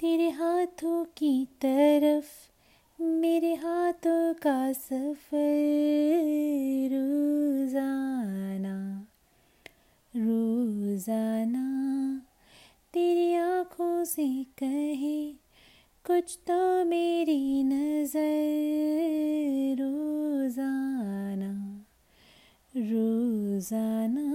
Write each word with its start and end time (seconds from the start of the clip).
तेरे 0.00 0.28
हाथों 0.30 1.04
की 1.04 1.32
तरफ़, 1.62 2.28
मेरे 2.98 3.54
हाथों 3.54 4.34
का 4.34 4.72
सफ़र, 4.72 5.40
रोज़ाना 6.92 8.76
रोज़ाना। 10.14 11.66
तेरी 12.94 13.34
आँखों 13.34 14.04
से 14.04 14.26
कहे, 14.58 15.18
कुछ 16.04 16.38
तो 16.46 16.84
मेरी 16.84 17.62
नज़र, 17.64 18.20
रोज़ाना 19.80 21.52
रोज़ाना 22.74 24.28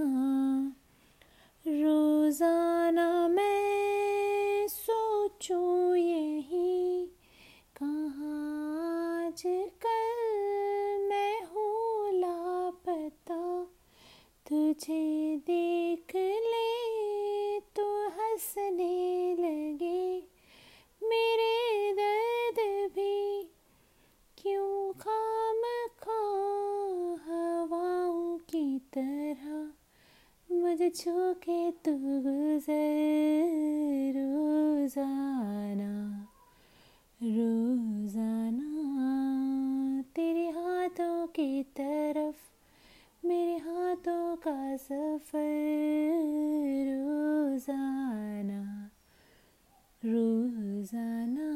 रोज़ाना 1.64 3.06
मैं 3.28 3.65
सोचूं 5.46 5.94
यही 5.96 7.06
कहाँ 7.76 9.30
कल 9.82 10.20
मैं 11.08 11.34
हूँ 11.46 12.12
लापता। 12.12 13.38
तुझे 14.48 15.36
देख 15.46 16.14
ले 16.16 17.60
तो 17.76 17.86
हंसने 18.08 19.34
लगे। 19.38 20.16
मेरे 21.02 21.92
दर्द 21.92 22.58
भी 22.96 23.42
क्यों 24.38 24.92
खाम 24.92 25.62
खा 26.02 26.20
हवाओं 27.26 28.38
की 28.50 28.78
तरह। 28.96 29.54
मुझे 30.50 30.90
छू 30.90 31.32
के 31.44 31.70
तू 31.84 31.92
गुजर 32.26 34.12
रोज़ाना 34.16 35.25
सफ़र, 44.76 45.40
रोज़ाना 46.98 48.62
रोज़ाना। 50.02 51.50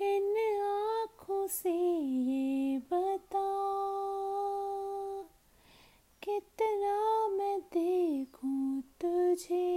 इन 0.00 0.36
आँखों 0.64 1.46
से 1.46 1.70
ये 1.70 2.78
बता 2.78 3.50
कितना 6.22 7.28
मैं 7.28 7.60
देखूँ 7.60 8.82
तुझे। 9.00 9.70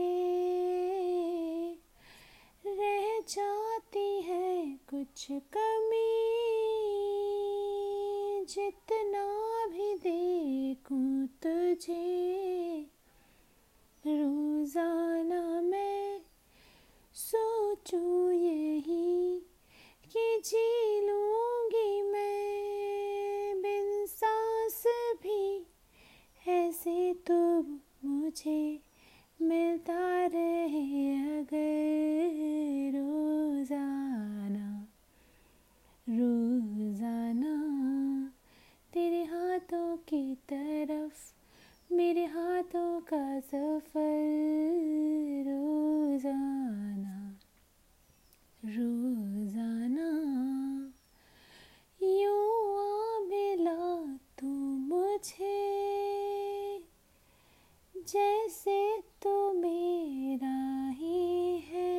रह 2.66 3.20
जाती 3.30 4.22
है 4.22 4.66
कुछ 4.90 5.28
कमी, 5.32 6.14
जितना 8.50 9.47
देखूँ 10.68 11.28
तुझे। 11.44 12.88
रोज़ाना 14.06 15.40
मैं 15.62 16.20
सोचूं 17.16 18.32
यही 18.32 19.40
कि 20.12 20.26
जी 20.46 20.66
लूँगी 21.08 22.02
मैं 22.12 23.62
बिन 23.62 24.06
सांस 24.10 24.84
भी। 25.24 25.46
ऐसे 26.52 27.14
तो 27.28 27.40
मुझे 28.06 28.60
मिलता 29.40 30.04
रहे 30.26 31.14
अगर 31.38 32.98
रोज़ाना। 32.98 34.68
रोज़ाना 36.08 37.56
तेरे 38.94 39.24
हाथों 39.68 39.96
की 40.10 40.36
तरफ़, 40.50 41.94
मेरे 41.94 42.24
हाथों 42.26 43.00
का 43.10 43.40
सफ़र 43.40 44.14
रोज़ाना 45.48 47.16
रोज़ाना। 48.64 50.08
यूँ 52.02 52.78
आ 52.78 53.20
मिला 53.28 53.96
तू 54.40 54.48
मुझे, 54.88 55.60
जैसे 57.96 58.80
तो 59.22 59.36
मेरा 59.54 60.58
ही 60.92 61.58
है। 61.68 61.96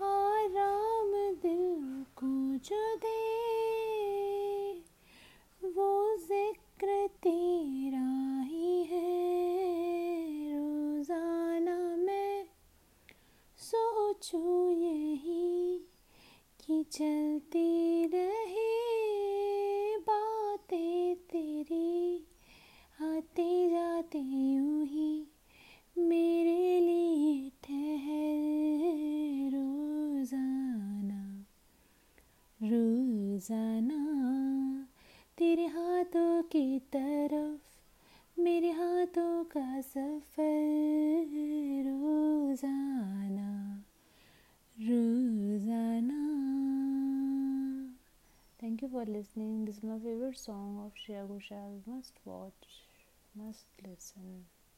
आराम 0.00 1.12
दिल 1.42 2.04
को 2.16 2.32
जो 2.64 2.84
दे 2.96 3.43
चलती 16.94 18.06
रहे 18.06 18.66
बातें 19.98 21.16
तेरी, 21.30 22.26
आते 23.02 23.46
जाते 23.70 24.18
यूँ 24.18 24.84
ही 24.84 25.08
मेरे 25.98 26.80
लिए 26.80 27.50
ठहर 27.64 28.84
रोज़ाना 29.54 31.24
रोज़ाना। 32.60 34.00
तेरे 35.38 35.66
हाथों 35.66 36.42
की 36.42 36.78
तरफ़, 36.92 38.40
मेरे 38.40 38.70
हाथों 38.70 39.44
का 39.44 39.80
सफ़र 39.80 41.26
रोज़ाना। 41.88 42.83
For 48.94 49.04
listening. 49.06 49.64
This 49.64 49.78
is 49.78 49.82
my 49.82 49.98
favorite 49.98 50.38
song 50.38 50.78
of 50.86 50.92
Shreya 50.94 51.26
Ghoshal. 51.26 51.84
Must 51.84 52.12
watch, 52.24 52.86
must 53.34 53.66
listen. 53.84 54.44